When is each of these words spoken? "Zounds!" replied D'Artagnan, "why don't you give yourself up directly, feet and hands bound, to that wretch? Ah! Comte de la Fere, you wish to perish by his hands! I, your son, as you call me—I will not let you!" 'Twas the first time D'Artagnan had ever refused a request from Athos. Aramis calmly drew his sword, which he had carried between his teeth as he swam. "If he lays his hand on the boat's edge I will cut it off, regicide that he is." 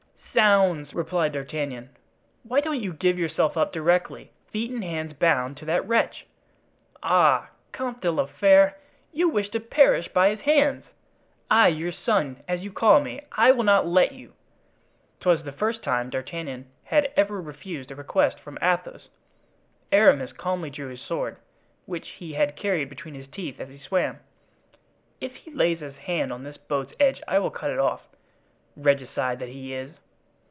"Zounds!" 0.33 0.93
replied 0.93 1.33
D'Artagnan, 1.33 1.89
"why 2.43 2.61
don't 2.61 2.79
you 2.79 2.93
give 2.93 3.19
yourself 3.19 3.57
up 3.57 3.73
directly, 3.73 4.31
feet 4.49 4.71
and 4.71 4.81
hands 4.81 5.11
bound, 5.11 5.57
to 5.57 5.65
that 5.65 5.85
wretch? 5.85 6.25
Ah! 7.03 7.49
Comte 7.73 7.99
de 8.01 8.09
la 8.09 8.27
Fere, 8.27 8.77
you 9.11 9.27
wish 9.27 9.49
to 9.49 9.59
perish 9.59 10.07
by 10.07 10.29
his 10.29 10.39
hands! 10.45 10.85
I, 11.49 11.67
your 11.67 11.91
son, 11.91 12.43
as 12.47 12.61
you 12.61 12.71
call 12.71 13.01
me—I 13.01 13.51
will 13.51 13.65
not 13.65 13.85
let 13.85 14.13
you!" 14.13 14.31
'Twas 15.19 15.43
the 15.43 15.51
first 15.51 15.83
time 15.83 16.09
D'Artagnan 16.09 16.67
had 16.85 17.11
ever 17.17 17.41
refused 17.41 17.91
a 17.91 17.95
request 17.97 18.39
from 18.39 18.57
Athos. 18.61 19.09
Aramis 19.91 20.31
calmly 20.31 20.69
drew 20.69 20.87
his 20.87 21.01
sword, 21.01 21.35
which 21.85 22.07
he 22.07 22.31
had 22.35 22.55
carried 22.55 22.87
between 22.87 23.15
his 23.15 23.27
teeth 23.27 23.59
as 23.59 23.67
he 23.67 23.79
swam. 23.79 24.19
"If 25.19 25.35
he 25.35 25.51
lays 25.53 25.81
his 25.81 25.95
hand 25.97 26.31
on 26.31 26.43
the 26.45 26.57
boat's 26.69 26.93
edge 27.01 27.21
I 27.27 27.37
will 27.39 27.51
cut 27.51 27.71
it 27.71 27.79
off, 27.79 28.03
regicide 28.77 29.39
that 29.39 29.49
he 29.49 29.73
is." 29.73 29.91